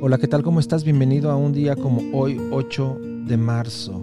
[0.00, 0.44] Hola, ¿qué tal?
[0.44, 0.84] ¿Cómo estás?
[0.84, 4.00] Bienvenido a un día como hoy, 8 de marzo,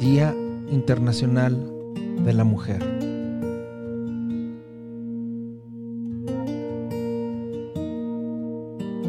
[0.00, 0.34] Día
[0.70, 1.54] Internacional
[2.24, 2.82] de la Mujer.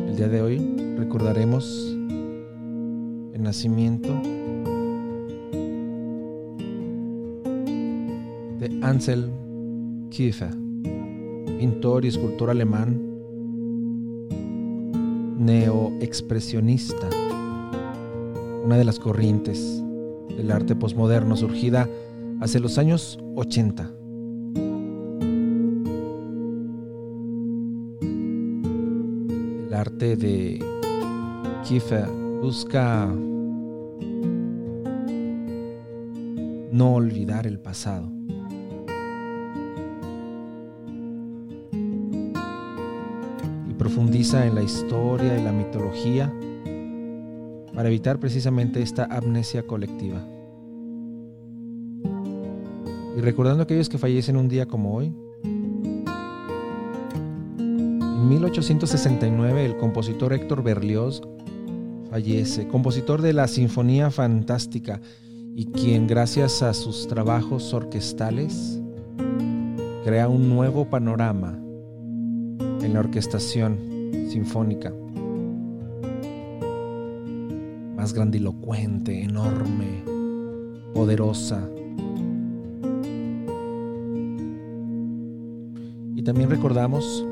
[0.10, 0.58] El día de hoy
[0.98, 1.96] recordaremos
[3.34, 4.14] el nacimiento
[8.60, 9.32] de Ansel
[10.10, 10.54] Kiefer,
[11.58, 13.07] pintor y escultor alemán
[15.48, 17.08] neoexpresionista,
[18.66, 19.82] una de las corrientes
[20.36, 21.88] del arte posmoderno surgida
[22.42, 23.90] hacia los años 80.
[29.68, 30.60] El arte de
[31.66, 32.10] Kiefer
[32.42, 33.06] busca
[36.74, 38.12] no olvidar el pasado.
[43.88, 46.30] Profundiza en la historia y la mitología
[47.74, 50.22] para evitar precisamente esta amnesia colectiva.
[53.16, 55.14] Y recordando a aquellos que fallecen un día como hoy,
[57.62, 61.22] en 1869 el compositor Héctor Berlioz
[62.10, 65.00] fallece, compositor de la Sinfonía Fantástica
[65.56, 68.82] y quien gracias a sus trabajos orquestales
[70.04, 71.58] crea un nuevo panorama
[72.82, 73.78] en la orquestación
[74.30, 74.94] sinfónica.
[77.96, 80.04] Más grandilocuente, enorme,
[80.94, 81.68] poderosa.
[86.16, 87.26] Y también recordamos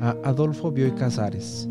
[0.00, 1.68] a Adolfo Bioy Casares,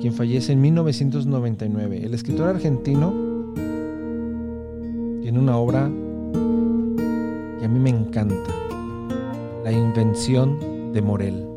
[0.00, 2.04] quien fallece en 1999.
[2.04, 3.12] El escritor argentino
[5.22, 5.90] tiene una obra
[7.58, 8.50] que a mí me encanta,
[9.62, 11.49] La invención de Morel.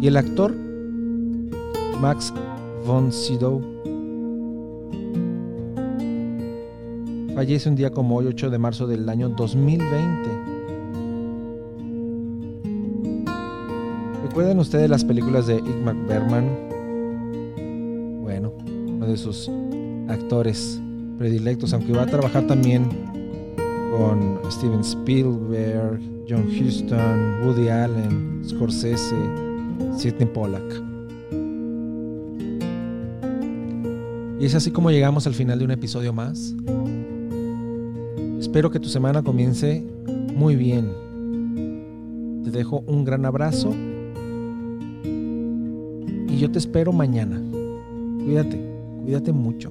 [0.00, 0.54] Y el actor
[2.00, 2.32] Max
[2.86, 3.60] von Sydow
[7.34, 10.30] fallece un día como hoy, 8 de marzo del año 2020.
[14.22, 16.48] ¿Recuerdan ustedes las películas de Igmar Bergman?
[18.22, 19.50] Bueno, uno de sus
[20.08, 20.80] actores
[21.18, 22.88] predilectos, aunque va a trabajar también
[23.90, 29.49] con Steven Spielberg, John Huston, Woody Allen, Scorsese,
[30.00, 30.26] Sidney.
[34.40, 36.54] Y es así como llegamos al final de un episodio más.
[38.38, 39.84] Espero que tu semana comience
[40.34, 40.90] muy bien.
[42.44, 43.74] Te dejo un gran abrazo
[45.04, 47.38] y yo te espero mañana.
[48.24, 48.58] Cuídate,
[49.04, 49.70] cuídate mucho.